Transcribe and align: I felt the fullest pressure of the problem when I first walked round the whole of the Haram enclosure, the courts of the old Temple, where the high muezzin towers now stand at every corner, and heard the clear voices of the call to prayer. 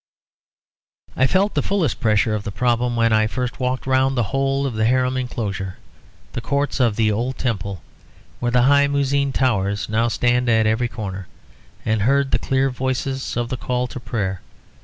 I 1.15 1.27
felt 1.27 1.53
the 1.53 1.61
fullest 1.61 1.99
pressure 1.99 2.33
of 2.33 2.43
the 2.43 2.51
problem 2.51 2.95
when 2.95 3.13
I 3.13 3.27
first 3.27 3.59
walked 3.59 3.85
round 3.85 4.17
the 4.17 4.23
whole 4.33 4.65
of 4.65 4.73
the 4.73 4.85
Haram 4.85 5.15
enclosure, 5.15 5.77
the 6.33 6.41
courts 6.41 6.79
of 6.79 6.95
the 6.95 7.11
old 7.11 7.37
Temple, 7.37 7.83
where 8.39 8.49
the 8.49 8.63
high 8.63 8.87
muezzin 8.87 9.31
towers 9.31 9.89
now 9.89 10.07
stand 10.07 10.49
at 10.49 10.65
every 10.65 10.87
corner, 10.87 11.27
and 11.85 12.01
heard 12.01 12.31
the 12.31 12.39
clear 12.39 12.71
voices 12.71 13.37
of 13.37 13.49
the 13.49 13.57
call 13.57 13.85
to 13.89 13.99
prayer. 13.99 14.41